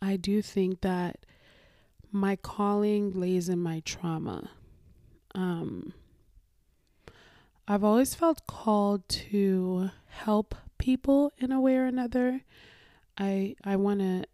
I 0.02 0.16
do 0.16 0.42
think 0.42 0.80
that 0.80 1.24
my 2.10 2.34
calling 2.34 3.12
lays 3.12 3.48
in 3.48 3.60
my 3.60 3.82
trauma. 3.84 4.50
Um, 5.32 5.92
I've 7.68 7.82
always 7.82 8.14
felt 8.14 8.46
called 8.46 9.08
to 9.08 9.90
help 10.06 10.54
people 10.78 11.32
in 11.38 11.50
a 11.50 11.60
way 11.60 11.76
or 11.76 11.84
another. 11.84 12.42
I 13.18 13.56
I 13.64 13.76
want 13.76 14.00
to 14.00 14.24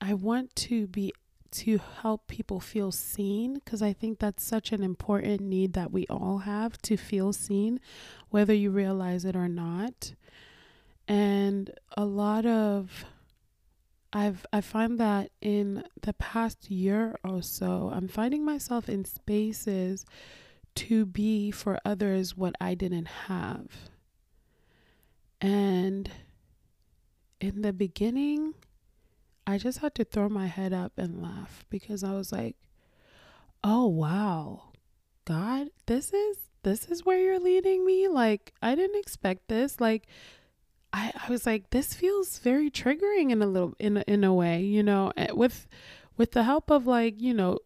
I 0.00 0.14
want 0.14 0.54
to 0.56 0.86
be 0.86 1.12
to 1.52 1.78
help 2.02 2.26
people 2.26 2.60
feel 2.60 2.90
seen 2.90 3.54
because 3.54 3.80
I 3.82 3.92
think 3.92 4.18
that's 4.18 4.42
such 4.42 4.72
an 4.72 4.82
important 4.82 5.40
need 5.42 5.74
that 5.74 5.92
we 5.92 6.06
all 6.08 6.38
have 6.38 6.78
to 6.82 6.96
feel 6.96 7.32
seen 7.32 7.80
whether 8.30 8.52
you 8.52 8.70
realize 8.70 9.24
it 9.24 9.36
or 9.36 9.48
not. 9.48 10.14
And 11.06 11.70
a 11.96 12.04
lot 12.04 12.46
of 12.46 13.04
I've 14.12 14.46
I 14.54 14.62
find 14.62 14.98
that 14.98 15.30
in 15.42 15.84
the 16.00 16.14
past 16.14 16.70
year 16.70 17.16
or 17.22 17.42
so, 17.42 17.90
I'm 17.92 18.08
finding 18.08 18.44
myself 18.44 18.88
in 18.88 19.04
spaces 19.04 20.06
to 20.76 21.06
be 21.06 21.50
for 21.50 21.78
others 21.84 22.36
what 22.36 22.54
I 22.60 22.74
didn't 22.74 23.06
have. 23.28 23.66
And 25.40 26.10
in 27.40 27.62
the 27.62 27.72
beginning, 27.72 28.54
I 29.46 29.58
just 29.58 29.78
had 29.78 29.94
to 29.96 30.04
throw 30.04 30.28
my 30.28 30.46
head 30.46 30.72
up 30.72 30.92
and 30.96 31.22
laugh 31.22 31.64
because 31.68 32.02
I 32.02 32.12
was 32.12 32.32
like, 32.32 32.56
"Oh 33.62 33.86
wow. 33.86 34.72
God, 35.24 35.68
this 35.86 36.12
is 36.12 36.38
this 36.62 36.86
is 36.90 37.04
where 37.04 37.18
you're 37.18 37.38
leading 37.38 37.84
me? 37.84 38.08
Like 38.08 38.54
I 38.62 38.74
didn't 38.74 38.98
expect 38.98 39.48
this. 39.48 39.80
Like 39.80 40.06
I, 40.92 41.12
I 41.26 41.30
was 41.30 41.46
like, 41.46 41.70
this 41.70 41.94
feels 41.94 42.38
very 42.38 42.70
triggering 42.70 43.30
in 43.30 43.42
a 43.42 43.46
little 43.46 43.74
in 43.78 43.98
a, 43.98 44.04
in 44.06 44.24
a 44.24 44.34
way, 44.34 44.62
you 44.62 44.82
know, 44.82 45.12
eh, 45.16 45.32
with 45.32 45.66
with 46.16 46.32
the 46.32 46.44
help 46.44 46.70
of 46.70 46.86
like 46.86 47.20
you 47.20 47.34
know 47.34 47.58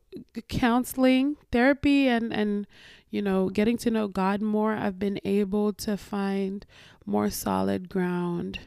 counseling, 0.49 1.37
therapy, 1.53 2.09
and 2.09 2.33
and 2.33 2.67
you 3.11 3.23
know 3.23 3.49
getting 3.49 3.77
to 3.79 3.91
know 3.91 4.09
God 4.09 4.43
more. 4.43 4.75
I've 4.75 4.99
been 4.99 5.21
able 5.25 5.73
to 5.75 5.97
find 5.97 6.65
more 7.07 7.31
solid 7.31 7.89
ground 7.89 8.61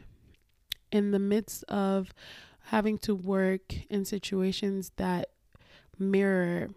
in 0.90 1.10
the 1.10 1.18
midst 1.18 1.64
of 1.64 2.12
having 2.66 2.98
to 2.98 3.14
work 3.14 3.74
in 3.90 4.04
situations 4.04 4.92
that 4.96 5.30
mirror 5.98 6.68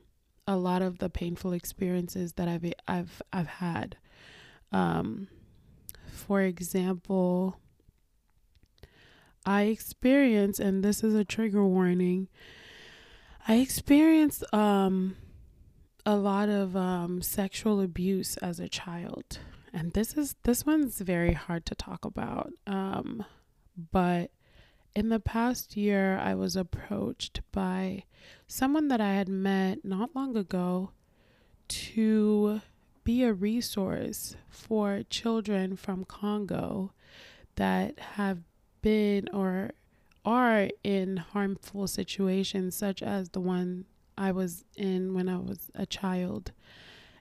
a 0.48 0.56
lot 0.56 0.82
of 0.82 1.00
the 1.00 1.10
painful 1.10 1.54
experiences 1.54 2.34
that 2.34 2.48
I've 2.48 2.74
I've 2.88 3.22
I've 3.34 3.48
had. 3.48 3.98
Um, 4.72 5.28
for 6.08 6.42
example, 6.42 7.58
I 9.46 9.64
experienced, 9.64 10.60
and 10.60 10.84
this 10.84 11.04
is 11.04 11.14
a 11.14 11.24
trigger 11.24 11.66
warning, 11.66 12.28
I 13.48 13.56
experienced 13.56 14.44
um, 14.54 15.16
a 16.06 16.16
lot 16.16 16.50
of 16.50 16.76
um, 16.76 17.22
sexual 17.22 17.82
abuse 17.82 18.38
as 18.38 18.60
a 18.60 18.70
child. 18.70 19.40
And 19.74 19.92
this 19.94 20.16
is 20.16 20.36
this 20.44 20.66
one's 20.66 21.00
very 21.00 21.34
hard 21.34 21.66
to 21.66 21.76
talk 21.76 22.06
about. 22.06 22.54
Um, 22.66 23.26
but 23.92 24.32
in 24.96 25.10
the 25.10 25.20
past 25.20 25.76
year, 25.76 26.18
I 26.18 26.36
was 26.36 26.56
approached 26.56 27.42
by 27.52 28.04
someone 28.48 28.88
that 28.88 29.02
I 29.02 29.14
had 29.14 29.28
met 29.28 29.84
not 29.84 30.16
long 30.16 30.38
ago 30.38 30.92
to 31.68 32.62
be 33.04 33.24
a 33.24 33.34
resource 33.34 34.36
for 34.50 35.04
children 35.10 35.76
from 35.76 36.06
Congo 36.06 36.94
that 37.56 38.00
have 38.00 38.40
been 38.82 39.28
or 39.34 39.72
are 40.24 40.70
in 40.84 41.18
harmful 41.18 41.88
situations, 41.88 42.76
such 42.76 43.04
as 43.04 43.30
the 43.30 43.40
one 43.40 43.86
I 44.18 44.32
was 44.32 44.64
in 44.76 45.14
when 45.14 45.30
I 45.30 45.38
was 45.38 45.70
a 45.76 45.86
child, 45.86 46.52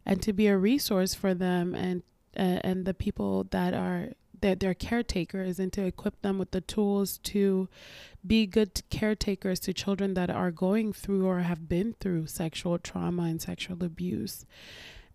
and 0.04 0.22
to 0.22 0.32
be 0.32 0.46
a 0.46 0.58
resource 0.58 1.14
for 1.14 1.34
them 1.34 1.74
and 1.74 2.02
uh, 2.36 2.60
and 2.62 2.84
the 2.84 2.94
people 2.94 3.44
that 3.50 3.74
are 3.74 4.10
that 4.40 4.60
their 4.60 4.74
caretakers, 4.74 5.58
and 5.58 5.72
to 5.72 5.84
equip 5.84 6.20
them 6.22 6.38
with 6.38 6.50
the 6.50 6.60
tools 6.60 7.18
to 7.18 7.68
be 8.26 8.46
good 8.46 8.82
caretakers 8.90 9.58
to 9.60 9.72
children 9.72 10.14
that 10.14 10.30
are 10.30 10.50
going 10.50 10.92
through 10.92 11.26
or 11.26 11.40
have 11.40 11.68
been 11.68 11.94
through 12.00 12.26
sexual 12.26 12.78
trauma 12.78 13.22
and 13.22 13.40
sexual 13.40 13.82
abuse. 13.82 14.44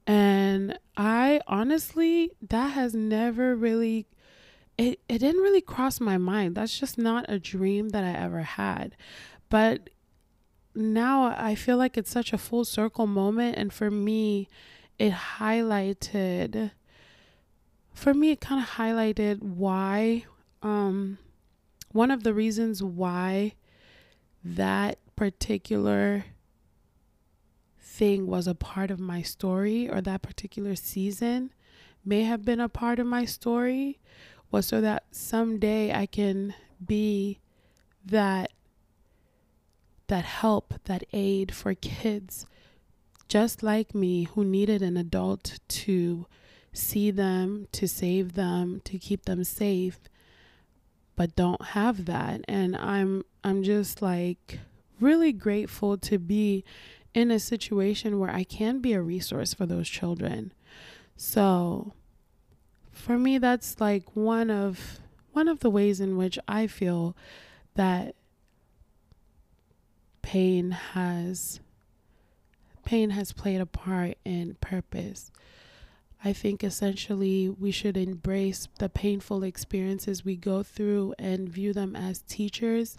And 0.08 0.80
I 0.98 1.42
honestly, 1.46 2.32
that 2.42 2.70
has 2.70 2.96
never 2.96 3.56
really 3.56 4.08
it, 4.80 5.02
it 5.10 5.18
didn't 5.18 5.42
really 5.42 5.62
cross 5.62 6.00
my 6.00 6.18
mind. 6.18 6.56
That's 6.56 6.80
just 6.80 6.98
not 6.98 7.26
a 7.28 7.38
dream 7.38 7.90
that 7.90 8.04
I 8.04 8.12
ever 8.12 8.42
had. 8.42 8.96
But 9.50 9.90
now 10.80 11.36
I 11.38 11.56
feel 11.56 11.78
like 11.78 11.98
it's 11.98 12.10
such 12.10 12.34
a 12.34 12.38
full 12.38 12.66
circle 12.66 13.06
moment. 13.06 13.58
And 13.58 13.72
for 13.72 13.92
me, 13.92 14.48
it 14.98 15.12
highlighted, 15.12 16.72
for 17.94 18.14
me, 18.14 18.32
it 18.32 18.42
kind 18.42 18.62
of 18.64 18.70
highlighted 18.72 19.42
why, 19.42 20.26
um, 20.64 21.18
one 21.92 22.12
of 22.12 22.24
the 22.24 22.34
reasons 22.34 22.82
why 22.82 23.54
that 24.44 24.98
particular 25.16 26.26
thing 27.80 28.28
was 28.28 28.48
a 28.48 28.56
part 28.56 28.92
of 28.92 29.00
my 29.00 29.22
story 29.22 29.90
or 29.90 30.00
that 30.02 30.22
particular 30.22 30.76
season 30.76 31.52
may 32.06 32.24
have 32.24 32.46
been 32.46 32.60
a 32.60 32.70
part 32.70 33.00
of 33.00 33.06
my 33.06 33.26
story 33.26 34.00
was 34.52 34.66
so 34.66 34.80
that 34.80 35.04
someday 35.12 35.94
I 35.94 36.06
can 36.06 36.54
be 36.86 37.40
that 38.06 38.52
that 40.10 40.26
help, 40.26 40.74
that 40.86 41.04
aid 41.14 41.54
for 41.54 41.74
kids 41.74 42.46
just 43.30 43.62
like 43.62 43.94
me 43.94 44.24
who 44.24 44.44
needed 44.44 44.82
an 44.82 44.98
adult 44.98 45.60
to 45.68 46.26
see 46.74 47.12
them, 47.12 47.68
to 47.72 47.88
save 47.88 48.34
them, 48.34 48.82
to 48.84 48.98
keep 48.98 49.26
them 49.26 49.44
safe, 49.44 50.00
but 51.16 51.36
don't 51.36 51.64
have 51.68 52.06
that. 52.06 52.42
And 52.48 52.76
I'm 52.76 53.24
I'm 53.44 53.64
just 53.64 54.02
like 54.02 54.60
really 55.00 55.32
grateful 55.32 55.98
to 55.98 56.18
be 56.18 56.66
in 57.14 57.32
a 57.32 57.40
situation 57.40 58.20
where 58.20 58.32
I 58.32 58.44
can 58.44 58.80
be 58.80 58.94
a 58.94 59.02
resource 59.02 59.54
for 59.54 59.66
those 59.66 59.88
children. 59.88 60.52
So, 61.16 61.94
for 62.92 63.18
me 63.18 63.38
that's 63.38 63.80
like 63.80 64.16
one 64.16 64.50
of 64.50 65.00
one 65.34 65.48
of 65.48 65.60
the 65.60 65.70
ways 65.70 66.02
in 66.02 66.18
which 66.18 66.40
I 66.48 66.66
feel 66.66 67.16
that 67.76 68.16
pain 70.30 70.70
has 70.70 71.60
pain 72.86 73.10
has 73.10 73.32
played 73.32 73.60
a 73.60 73.66
part 73.66 74.16
in 74.24 74.56
purpose. 74.62 75.32
I 76.24 76.34
think 76.34 76.64
essentially 76.64 77.50
we 77.50 77.72
should 77.72 77.98
embrace 77.98 78.68
the 78.78 78.90
painful 78.90 79.42
experiences 79.42 80.24
we 80.24 80.36
go 80.36 80.62
through 80.62 81.16
and 81.18 81.50
view 81.50 81.74
them 81.74 81.96
as 81.96 82.22
teachers 82.22 82.96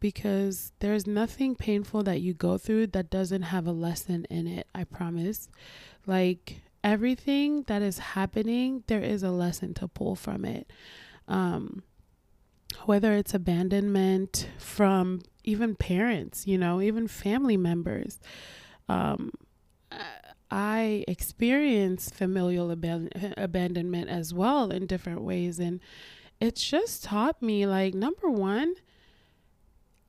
because 0.00 0.72
there's 0.80 1.06
nothing 1.06 1.54
painful 1.54 2.02
that 2.02 2.20
you 2.20 2.34
go 2.34 2.58
through 2.58 2.88
that 2.88 3.08
doesn't 3.08 3.42
have 3.42 3.68
a 3.68 3.72
lesson 3.72 4.26
in 4.28 4.48
it, 4.48 4.66
I 4.74 4.82
promise. 4.82 5.48
Like 6.08 6.62
everything 6.82 7.62
that 7.68 7.82
is 7.82 7.98
happening, 7.98 8.82
there 8.88 9.02
is 9.02 9.22
a 9.22 9.30
lesson 9.30 9.74
to 9.74 9.86
pull 9.86 10.16
from 10.16 10.44
it. 10.44 10.68
Um, 11.28 11.84
whether 12.84 13.12
it's 13.12 13.32
abandonment 13.32 14.48
from 14.58 15.20
even 15.44 15.74
parents, 15.74 16.46
you 16.46 16.58
know, 16.58 16.80
even 16.80 17.08
family 17.08 17.56
members. 17.56 18.18
Um, 18.88 19.30
I 20.50 21.04
experience 21.08 22.10
familial 22.10 22.74
aban- 22.74 23.34
abandonment 23.36 24.08
as 24.08 24.34
well 24.34 24.70
in 24.70 24.86
different 24.86 25.22
ways. 25.22 25.58
And 25.58 25.80
it's 26.40 26.62
just 26.62 27.04
taught 27.04 27.40
me 27.42 27.66
like, 27.66 27.94
number 27.94 28.28
one, 28.28 28.74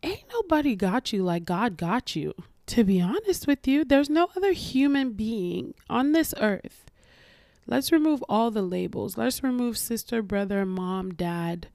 ain't 0.04 0.24
nobody 0.32 0.76
got 0.76 1.13
you 1.13 1.24
like 1.24 1.45
God 1.45 1.78
got 1.78 2.15
you 2.15 2.34
to 2.67 2.84
be 2.84 3.00
honest 3.00 3.48
with 3.48 3.67
you, 3.67 3.86
there's 3.86 4.10
no 4.10 4.30
other 4.36 4.52
human 4.52 5.12
being 5.12 5.74
on 5.89 6.12
this 6.12 6.34
earth. 6.39 6.86
Let's 7.67 7.91
remove 7.91 8.24
all 8.30 8.52
the 8.52 8.62
labels. 8.62 9.17
Let's 9.17 9.43
remove 9.43 9.78
sister, 9.78 10.21
brother, 10.21 10.65
mom, 10.65 11.13
dad, 11.13 11.67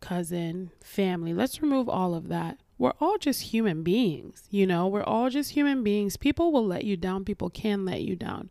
cousin, 0.00 0.70
family. 0.82 1.32
Let's 1.32 1.62
remove 1.62 1.88
all 1.88 2.14
of 2.14 2.28
that. 2.28 2.58
We're 2.82 2.94
all 3.00 3.16
just 3.16 3.42
human 3.42 3.84
beings, 3.84 4.42
you 4.50 4.66
know, 4.66 4.88
we're 4.88 5.04
all 5.04 5.30
just 5.30 5.52
human 5.52 5.84
beings. 5.84 6.16
People 6.16 6.50
will 6.50 6.66
let 6.66 6.82
you 6.82 6.96
down, 6.96 7.24
people 7.24 7.48
can 7.48 7.84
let 7.84 8.00
you 8.00 8.16
down. 8.16 8.50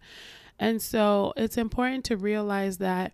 And 0.58 0.82
so 0.82 1.34
it's 1.36 1.58
important 1.58 2.06
to 2.06 2.15
realize 2.15 2.78
that 2.78 3.12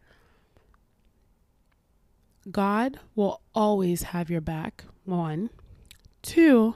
God 2.52 3.00
will 3.16 3.42
always 3.56 4.04
have 4.04 4.30
your 4.30 4.42
back. 4.42 4.84
One, 5.06 5.50
two, 6.22 6.76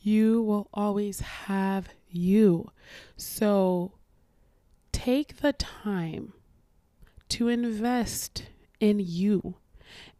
you 0.00 0.40
will 0.40 0.70
always 0.72 1.20
have 1.20 1.90
you. 2.08 2.70
So 3.18 3.92
take 4.90 5.42
the 5.42 5.52
time 5.52 6.32
to 7.28 7.48
invest 7.48 8.44
in 8.80 9.00
you. 9.00 9.56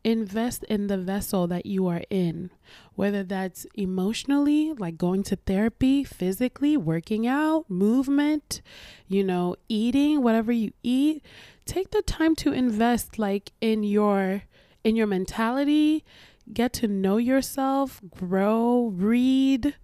Invest 0.03 0.65
in 0.65 0.87
the 0.87 0.97
vessel 0.97 1.47
that 1.49 1.67
you 1.67 1.87
are 1.87 2.03
in, 2.09 2.51
whether 2.95 3.23
that's 3.23 3.67
emotionally, 3.75 4.73
like 4.73 4.97
going 4.97 5.23
to 5.25 5.37
therapy, 5.37 6.05
physically, 6.05 6.77
working 6.77 7.27
out, 7.27 7.67
movement, 7.69 8.63
you 9.09 9.23
know, 9.23 9.57
eating, 9.69 10.23
whatever 10.23 10.53
you 10.53 10.73
eat. 10.83 11.23
Take 11.67 11.91
the 11.91 12.01
time 12.01 12.35
to 12.37 12.53
invest 12.53 13.19
like 13.19 13.53
in 13.61 13.83
your 13.83 14.45
in 14.83 14.97
your 14.97 15.07
mentality, 15.07 16.05
get 16.53 16.73
to 16.73 16.89
know 16.89 17.19
yourself, 17.19 18.01
grow, 18.11 18.91
read, 18.95 19.75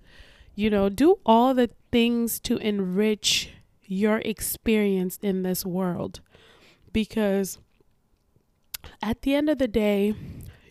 you 0.55 0.71
know, 0.71 0.89
do 0.89 1.19
all 1.27 1.53
the 1.53 1.71
things 1.93 2.41
to 2.41 2.57
enrich 2.57 3.51
your 3.85 4.19
experience 4.19 5.19
in 5.23 5.43
this 5.43 5.65
world. 5.65 6.21
Because 6.93 7.59
at 9.03 9.23
the 9.23 9.35
end 9.35 9.49
of 9.49 9.59
the 9.59 9.69
day, 9.69 10.15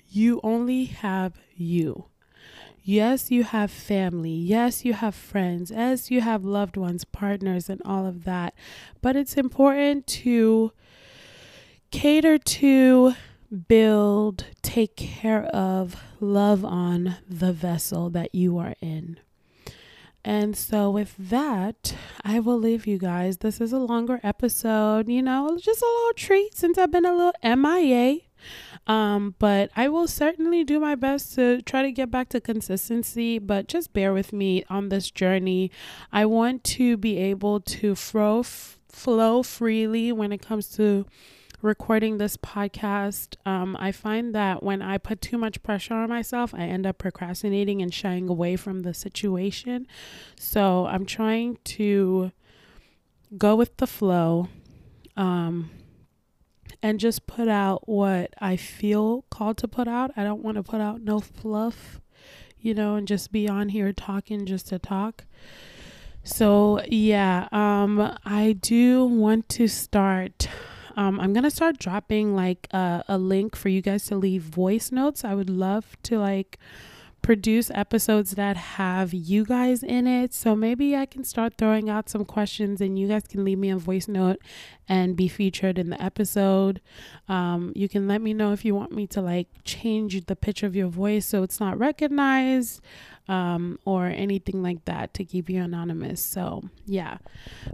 you 0.10 0.40
only 0.44 0.86
have 0.86 1.34
you. 1.56 2.06
Yes, 2.84 3.32
you 3.32 3.44
have 3.44 3.72
family. 3.72 4.30
Yes, 4.30 4.86
you 4.86 4.94
have 4.94 5.16
friends. 5.16 5.72
Yes, 5.72 6.12
you 6.12 6.22
have 6.22 6.46
loved 6.46 6.78
ones, 6.78 7.04
partners, 7.04 7.68
and 7.70 7.82
all 7.84 8.06
of 8.06 8.26
that. 8.26 8.54
But 9.02 9.16
it's 9.16 9.38
important 9.38 10.06
to 10.08 10.72
cater 11.90 12.38
to, 12.38 13.16
build, 13.68 14.46
take 14.62 14.96
care 14.96 15.46
of, 15.46 15.96
love 16.20 16.64
on 16.64 17.18
the 17.28 17.54
vessel 17.54 18.10
that 18.12 18.36
you 18.36 18.58
are 18.58 18.76
in. 18.82 19.20
And 20.26 20.58
so, 20.58 20.90
with 20.90 21.14
that, 21.20 21.96
I 22.24 22.40
will 22.40 22.58
leave 22.58 22.88
you 22.88 22.98
guys. 22.98 23.38
This 23.38 23.62
is 23.62 23.72
a 23.72 23.78
longer 23.78 24.20
episode, 24.24 25.08
you 25.08 25.22
know, 25.22 25.56
just 25.62 25.84
a 25.84 25.86
little 25.86 26.14
treat 26.16 26.58
since 26.58 26.80
I've 26.80 26.90
been 26.90 27.06
a 27.06 27.14
little 27.14 27.34
MIA. 27.44 28.22
Um, 28.88 29.36
but 29.38 29.70
I 29.76 29.88
will 29.88 30.08
certainly 30.08 30.64
do 30.64 30.80
my 30.80 30.96
best 30.96 31.36
to 31.36 31.62
try 31.62 31.84
to 31.84 31.92
get 31.92 32.10
back 32.10 32.30
to 32.30 32.42
consistency, 32.42 33.38
but 33.38 33.68
just 33.68 33.94
bear 33.94 34.14
with 34.14 34.34
me 34.34 34.64
on 34.68 34.90
this 34.90 35.12
journey. 35.12 35.70
I 36.12 36.26
want 36.26 36.64
to 36.64 36.98
be 36.98 37.18
able 37.18 37.60
to 37.60 37.94
flow, 37.94 38.42
flow 38.42 39.44
freely 39.44 40.12
when 40.12 40.32
it 40.32 40.42
comes 40.42 40.70
to 40.70 41.06
recording 41.66 42.20
this 42.20 42.38
podcast. 42.38 43.36
Um, 43.46 43.76
I 43.80 43.92
find 43.92 44.36
that 44.36 44.62
when 44.62 44.84
I 44.84 45.00
put 45.00 45.20
too 45.20 45.38
much 45.38 45.64
pressure 45.64 45.96
on 45.96 46.08
myself, 46.08 46.54
I 46.54 46.62
end 46.62 46.86
up 46.86 47.00
procrastinating 47.00 47.82
and 47.82 47.92
shying 47.92 48.30
away 48.30 48.56
from 48.56 48.84
the 48.84 48.94
situation. 48.94 49.88
So 50.40 50.86
I'm 50.86 51.06
trying 51.06 51.58
to 51.66 52.32
go 53.38 53.56
with 53.56 53.76
the 53.78 53.88
flow. 53.88 54.48
Um, 55.18 55.72
and 56.84 57.00
just 57.00 57.26
put 57.26 57.48
out 57.48 57.88
what 57.90 58.34
I 58.40 58.58
feel 58.58 59.26
called 59.32 59.58
to 59.58 59.68
put 59.68 59.88
out. 59.88 60.12
I 60.16 60.24
don't 60.24 60.44
want 60.44 60.58
to 60.58 60.64
put 60.64 60.82
out 60.82 61.02
no 61.02 61.20
fluff, 61.20 62.00
you 62.60 62.76
know, 62.76 62.96
and 62.96 63.08
just 63.08 63.32
be 63.32 63.50
on 63.50 63.70
here 63.70 63.92
talking 63.92 64.46
just 64.46 64.68
to 64.68 64.78
talk. 64.78 65.26
So, 66.24 66.82
yeah, 66.88 67.48
um 67.52 68.16
I 68.24 68.54
do 68.54 69.06
want 69.06 69.50
to 69.50 69.68
start 69.68 70.48
um, 70.96 71.20
I'm 71.20 71.34
gonna 71.34 71.52
start 71.52 71.78
dropping 71.78 72.36
like 72.36 72.68
a, 72.72 73.04
a 73.08 73.18
link 73.18 73.56
for 73.56 73.70
you 73.70 73.82
guys 73.82 74.06
to 74.06 74.16
leave 74.16 74.44
voice 74.44 74.92
notes. 74.92 75.24
I 75.24 75.36
would 75.36 75.50
love 75.50 75.98
to 76.04 76.20
like 76.20 76.58
produce 77.26 77.72
episodes 77.74 78.36
that 78.36 78.56
have 78.56 79.12
you 79.12 79.44
guys 79.44 79.82
in 79.82 80.06
it. 80.06 80.32
So 80.32 80.56
maybe 80.56 80.96
I 80.96 81.08
can 81.08 81.24
start 81.24 81.56
throwing 81.58 81.90
out 81.90 82.08
some 82.08 82.24
questions 82.24 82.82
and 82.82 83.00
you 83.00 83.08
guys 83.08 83.24
can 83.28 83.44
leave 83.44 83.58
me 83.58 83.72
a 83.72 83.78
voice 83.78 84.08
note 84.08 84.40
and 84.88 85.16
be 85.16 85.28
featured 85.28 85.80
in 85.80 85.90
the 85.90 86.00
episode. 86.00 86.82
Um, 87.28 87.74
you 87.76 87.90
can 87.90 88.08
let 88.08 88.22
me 88.22 88.36
know 88.36 88.54
if 88.54 88.64
you 88.64 88.76
want 88.76 88.92
me 88.92 89.08
to 89.08 89.22
like 89.22 89.48
change 89.64 90.24
the 90.28 90.36
pitch 90.36 90.62
of 90.62 90.76
your 90.76 90.88
voice 90.88 91.26
so 91.26 91.42
it's 91.42 91.60
not 91.60 91.80
recognized 91.80 92.80
um, 93.28 93.80
or 93.86 94.06
anything 94.08 94.62
like 94.62 94.86
that 94.86 95.14
to 95.16 95.26
keep 95.26 95.50
you 95.50 95.62
anonymous. 95.62 96.22
So, 96.22 96.64
yeah. 96.86 97.18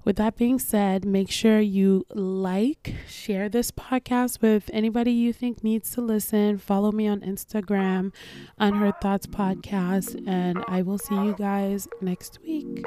With 0.03 0.15
that 0.17 0.37
being 0.37 0.59
said, 0.59 1.05
make 1.05 1.29
sure 1.29 1.59
you 1.59 2.05
like, 2.09 2.95
share 3.07 3.49
this 3.49 3.71
podcast 3.71 4.41
with 4.41 4.69
anybody 4.73 5.11
you 5.11 5.33
think 5.33 5.63
needs 5.63 5.91
to 5.91 6.01
listen. 6.01 6.57
Follow 6.57 6.91
me 6.91 7.07
on 7.07 7.21
Instagram, 7.21 8.13
Unheard 8.57 8.99
Thoughts 9.01 9.27
Podcast, 9.27 10.27
and 10.27 10.63
I 10.67 10.81
will 10.81 10.97
see 10.97 11.15
you 11.15 11.35
guys 11.37 11.87
next 12.01 12.39
week. 12.43 12.83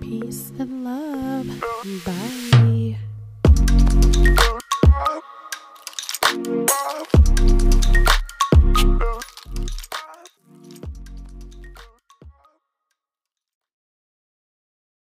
Peace 0.00 0.52
and 0.58 0.84
love. 0.84 1.46
Bye. 2.04 2.96